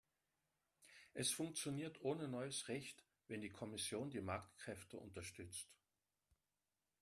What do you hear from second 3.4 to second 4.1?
die Kommission